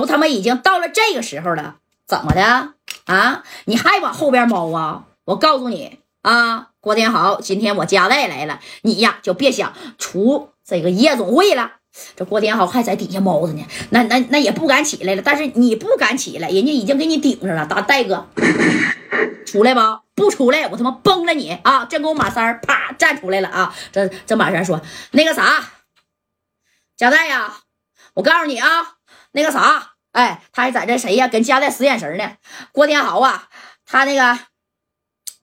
[0.00, 2.42] 都他妈已经到了这个时候了，怎么的
[3.06, 3.42] 啊？
[3.64, 5.04] 你还往后边猫啊？
[5.24, 11.72] 我告诉你啊，郭天豪，今天我家代来了，你呀就别想出这个夜总会了。
[12.14, 15.22] 这郭天豪还在底下猫着呢，那那那也不敢起来了。
[15.24, 17.64] 但是你不敢起来，人家已经给你顶上了。
[17.64, 18.28] 大戴哥，
[19.46, 21.86] 出来吧，不出来我他妈崩了你啊！
[21.86, 23.74] 这给我马三啪站出来了啊！
[23.92, 24.82] 这这马三说
[25.12, 25.64] 那个啥，
[26.98, 27.54] 贾代呀，
[28.16, 28.96] 我告诉你啊，
[29.32, 31.28] 那个啥，哎，他还在这谁呀？
[31.28, 32.36] 跟贾代使眼神呢。
[32.72, 33.48] 郭天豪啊，
[33.84, 34.38] 他那个，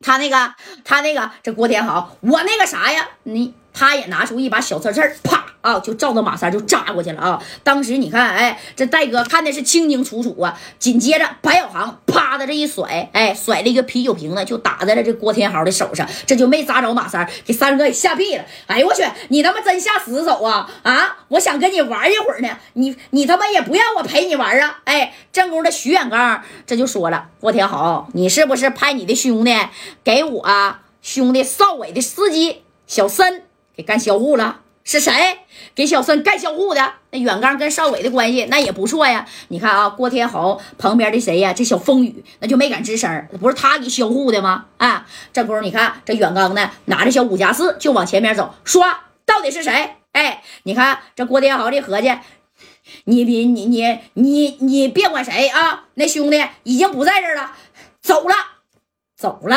[0.00, 3.10] 他那个，他那个，这郭天豪，我那个啥呀？
[3.24, 3.54] 你。
[3.72, 7.42] 他也拿出一把小刺刺，啪啊，就照着马三就扎过去了啊！
[7.62, 10.58] 当时你看，哎，这戴哥看的是清清楚楚啊。
[10.78, 18.44] 紧接着白小航啪的这一甩，哎，甩了一个啤酒瓶子，就打在了这郭天豪的手上，这就没砸着马三，给三哥给吓屁了。
[18.66, 20.68] 哎呦我去，你他妈真下死手啊！
[20.82, 24.80] 啊，我想跟你玩一会儿呢，你你他妈也不让我陪你玩啊！
[24.84, 29.56] 哎，正宫的徐远刚这就说了，郭天豪，你是不是派你的兄弟
[30.02, 33.44] 给我兄弟邵伟的司机小森？
[33.76, 35.12] 给干销户了，是谁
[35.74, 36.92] 给小孙干销户的？
[37.10, 39.26] 那远刚跟邵伟的关系那也不错呀。
[39.48, 41.52] 你看啊，郭天豪旁边的谁呀？
[41.52, 44.66] 这小风雨那就没敢吱声，不是他给销户的吗？
[44.78, 48.84] 啊，这功夫你看这远刚呢，拿着小五加四就往前面走，说
[49.24, 49.96] 到底是谁？
[50.12, 52.10] 哎，你看这郭天豪这合计，
[53.04, 57.52] 你别你你你你别管谁啊，那兄弟已经不在这儿了，
[58.00, 58.34] 走了，
[59.16, 59.56] 走了。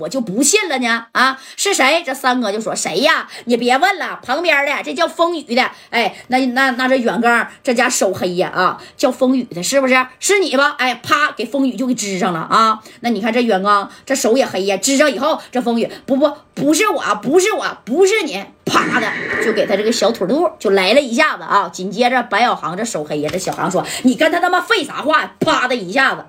[0.00, 1.06] 我就不信了呢！
[1.12, 2.02] 啊，是谁？
[2.04, 3.28] 这三哥就说谁呀？
[3.44, 5.70] 你别问了，旁边的这叫风雨的。
[5.90, 8.50] 哎，那那那这远刚这家手黑呀！
[8.54, 10.06] 啊，叫风雨的，是不是？
[10.18, 10.74] 是你吧？
[10.78, 12.80] 哎，啪，给风雨就给支上了啊！
[13.00, 19.06] 那你看这远刚这手也黑呀，支上以后，这风雨不不不是我，不是我，不是你，啪的
[19.44, 21.68] 就给他这个小腿肚就来了一下子啊！
[21.68, 26.24] 紧接着白小航这手黑呀，这小航说：“你跟他他妈废啥话？”啪的一下子。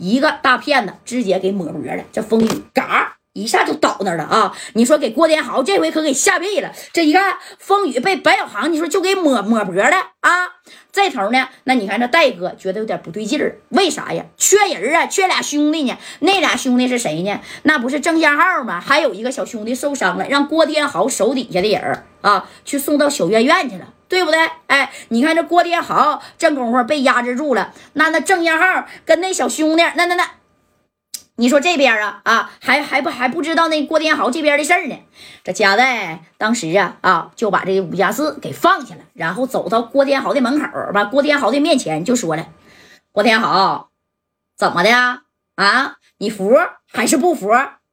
[0.00, 4.52] 一个大片子直接给抹脖了，这风雨嘎一下就倒那儿了啊！
[4.72, 6.72] 你说给郭天豪这回可给吓毙了。
[6.92, 10.48] 这一看风雨被白小航，你说就给抹抹脖了啊！
[10.90, 14.24] 这头呢，那你看这戴哥觉得有点不对劲儿，为啥呀？
[14.36, 15.96] 缺人啊，缺俩兄弟呢。
[16.20, 17.38] 那俩兄弟是谁呢？
[17.62, 18.80] 那不是郑家浩吗？
[18.80, 23.92] 还有一个小兄弟受伤了，让郭天豪手底下的人啊去送到小院院去了。
[24.10, 24.50] 对不对？
[24.66, 30.28] 哎，你看这郭天豪这功夫被压制住了，那那郑家浩跟那小兄弟，那那那，
[31.36, 34.98] 你说这边啊啊，还还不还不知道那郭天豪这边的事呢？
[35.44, 42.48] 这贾代当时啊啊就把这个五加四给放下了，然后走到郭天豪的门口，把郭天豪的面前就说了
[43.12, 43.90] ：“郭天豪，
[44.58, 44.90] 怎么的
[45.54, 45.96] 啊？
[46.18, 46.58] 你服
[46.92, 47.48] 还是不服？”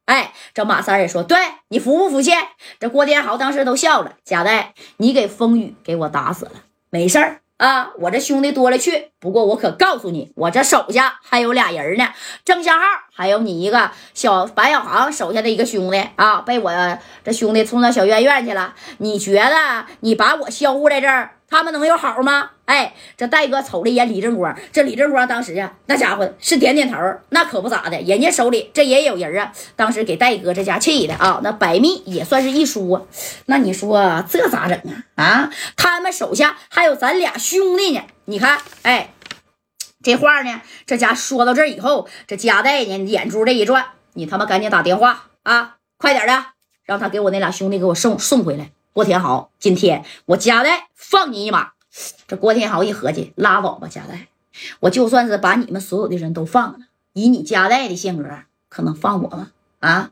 [0.08, 1.38] 哎，这马三也说：“对
[1.68, 2.32] 你服不服气？”
[2.80, 4.14] 这郭天豪当时都笑了。
[4.24, 6.52] 贾代，你给风雨给我打死了，
[6.90, 9.12] 没事儿啊，我这兄弟多了去。
[9.20, 12.08] 不过我可告诉你，我这手下还有俩人呢，
[12.46, 16.72] 郑向浩，还有你一个小白小航手下的一个兄弟啊，被我
[17.26, 18.76] 这兄弟送到小院院去了。
[19.00, 21.32] 你觉得你把我销户在这儿？
[21.50, 22.52] 他们能有好吗？
[22.66, 26.98] 哎，这戴哥瞅了一眼李正光，这李正光当时啊，那家伙是点点头，
[27.30, 29.54] 那可不咋的，人家手里这也有人啊。
[29.78, 33.08] 当时给戴哥这家气的啊，那百密也算是一输。
[33.46, 34.78] 那你说这咋整
[35.16, 35.24] 啊？
[35.24, 38.02] 啊，他们手下还有咱俩兄弟呢。
[38.26, 39.14] 你看，哎，
[40.04, 46.48] 这话呢，这家说到这儿以后，这家代呢眼珠这一转，你他妈赶紧打电话啊，快点的，
[46.84, 48.72] 让他给我那俩兄弟给我送送回来。
[48.98, 51.74] 郭天豪，今天我家代放你一马。
[52.28, 54.28] 这郭天豪一合计，拉倒吧，家代，
[54.80, 56.80] 我就算是把你们所有的人都放了，
[57.14, 58.28] 以你家代的性格，
[58.70, 59.52] 可能放我吗？
[59.82, 60.10] 啊，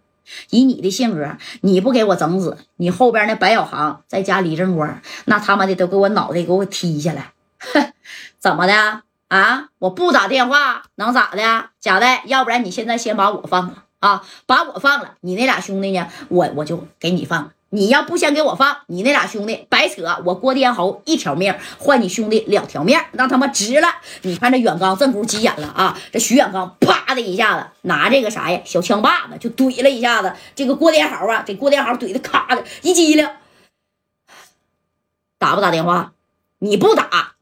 [0.51, 7.33] 以你的性格，你不给我整死，你后边那白小航再加李正光，那他妈的都给我脑袋给我踢下来。
[7.57, 7.91] 哼，
[8.37, 9.69] 怎么的啊？
[9.79, 11.69] 我不打电话能咋的？
[11.79, 16.07] 贾代，要不然你现在先把我放了啊，把我放了，你那俩兄弟呢？
[16.29, 17.51] 我我就给你放了。
[17.75, 20.01] 你要不先给我放，你那俩兄弟白扯！
[20.23, 23.89] 我郭天豪一条命换你兄弟两条命，那他妈值了！
[24.21, 25.99] 你看这远刚正乎急眼了啊！
[26.09, 33.29] 这徐远刚啪的一下子拿这个啥呀小枪把子就怼了一下子，这个郭天豪啊，给郭天豪怼的咔的一激灵，
[35.37, 36.13] 打不打电话？
[36.59, 37.33] 你不打，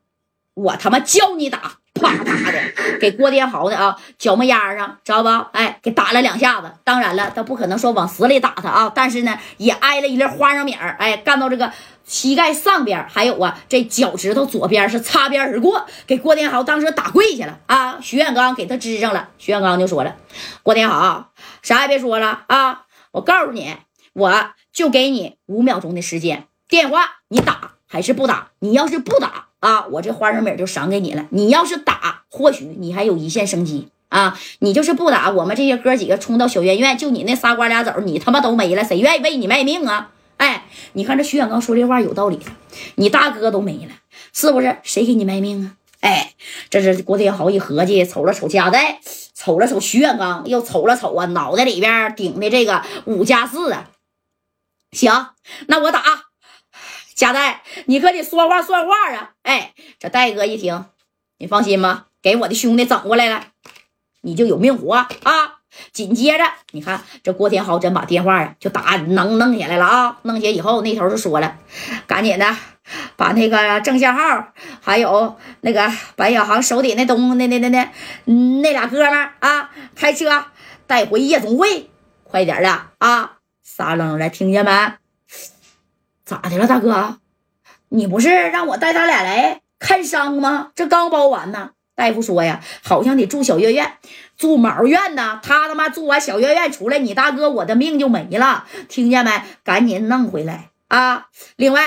[0.55, 1.77] 我他妈教你打！
[2.03, 2.59] 啪啪的
[2.99, 5.29] 给郭天豪的啊脚木丫上，知道不？
[5.53, 6.71] 哎，给打了两下子。
[6.83, 10.95] 当然了，他不可能说往死里打他啊，但是呢，也挨了一粒花生米儿。
[10.99, 11.71] 哎，干到这个
[12.03, 17.97] 膝盖上边，还有啊，这脚趾头左边是擦边而过，给郭天豪当时打跪下了啊。
[18.01, 20.15] 徐远刚给他支上了，徐远刚就说了
[20.61, 23.75] ：“郭天豪，啥也别说了啊，我告诉你，
[24.13, 28.49] 我就给你五秒钟的时间，电话你打还是不打？
[28.59, 31.25] 你要是不打。”啊，我这花生米就赏给你了。
[31.29, 34.37] 你要是打，或许你还有一线生机啊。
[34.59, 40.11] 你就是不打，我们这些哥几个冲到小院院，就你那仨瓜俩枣，你他妈都没了，谁愿意为你卖命啊？
[40.35, 42.37] 哎，你看这徐远刚说这话有道理，
[42.95, 43.93] 你大哥都没了，
[44.33, 44.79] 是不是？
[44.83, 45.77] 谁给你卖命啊？
[46.01, 46.33] 哎，
[46.69, 48.99] 这是郭天豪一合计，瞅了瞅家代，
[49.33, 53.89] 瞅了瞅徐远刚，又瞅了瞅啊，脑袋里边顶的这个五加四啊。
[54.91, 55.27] 行，
[55.67, 56.03] 那我打。
[57.23, 59.31] 贾代，你可得说话算话啊！
[59.43, 60.83] 哎，这戴哥一听，
[61.37, 63.45] 你放心吧，给我的兄弟整过来了，
[64.23, 65.07] 你就有命活啊！
[65.93, 70.19] 紧接着，你看这郭天豪真把电话啊就打弄弄下来了啊！
[70.23, 71.59] 弄下以后，那头就说了，
[72.05, 72.53] 赶紧的
[73.15, 74.49] 把那个郑向浩
[74.81, 77.89] 还有那个白小航手底那东那那那那
[78.25, 80.43] 那俩哥们啊，开车
[80.85, 81.89] 带回夜总会，
[82.25, 83.37] 快点的啊！
[83.63, 84.71] 撒楞的，听见没？
[86.25, 87.19] 咋的了，大哥？
[87.89, 90.71] 你不是让我带他俩来看伤吗？
[90.75, 91.71] 这刚包完呢。
[91.95, 93.97] 大夫说呀，好像得住小月院，
[94.35, 95.39] 住毛院呢。
[95.43, 98.65] 他他妈住完小月院出来，你大哥我的命就没了。
[98.89, 99.31] 听见没？
[99.63, 101.27] 赶紧弄回来啊！
[101.55, 101.81] 另外，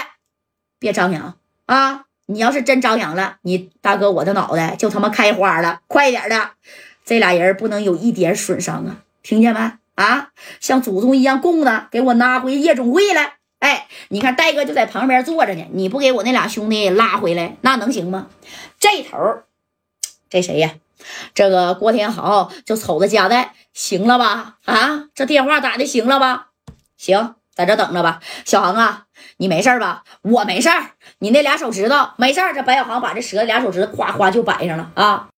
[0.78, 1.34] 别张扬
[1.66, 2.04] 啊！
[2.26, 5.80] 你要是真张扬了，你大哥我的脑袋就他妈开花了。
[5.88, 6.50] 快点的，
[7.04, 8.98] 这俩人不能有一点损伤啊！
[9.24, 9.72] 听见没？
[9.96, 10.28] 啊，
[10.60, 13.38] 像祖宗一样供的，给我拿回夜总会来。
[13.66, 18.28] 哎，你看戴哥就在旁边坐着呢，你不给我那俩兄弟拉回来，那能行吗？
[18.78, 19.18] 这头，
[20.30, 20.74] 这谁呀？
[21.34, 24.58] 这个郭天豪就瞅着加代，行了吧？
[24.66, 26.50] 啊，这电话打的行了吧？
[26.96, 28.20] 行，在这等着吧。
[28.44, 29.06] 小航啊，
[29.38, 30.04] 你没事吧？
[30.22, 30.70] 我没事
[31.18, 35.28] 你那俩手指头没事这白小航把这折俩手指头夸夸就摆上了啊。